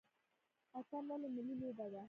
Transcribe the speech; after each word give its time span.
اتن 0.77 1.03
ولې 1.09 1.27
ملي 1.35 1.55
لوبه 1.61 1.85
ده؟ 1.91 1.99